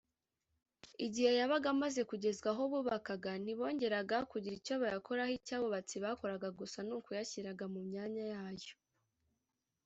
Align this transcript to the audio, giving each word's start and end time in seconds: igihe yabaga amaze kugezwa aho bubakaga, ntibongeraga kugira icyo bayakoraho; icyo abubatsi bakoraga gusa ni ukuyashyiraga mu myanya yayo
igihe 1.05 1.31
yabaga 1.39 1.67
amaze 1.75 2.01
kugezwa 2.09 2.47
aho 2.53 2.63
bubakaga, 2.73 3.31
ntibongeraga 3.43 4.17
kugira 4.31 4.53
icyo 4.59 4.75
bayakoraho; 4.81 5.31
icyo 5.39 5.53
abubatsi 5.57 5.95
bakoraga 6.05 6.47
gusa 6.59 6.77
ni 6.83 6.93
ukuyashyiraga 6.97 7.65
mu 7.73 7.81
myanya 7.89 8.23
yayo 8.33 8.73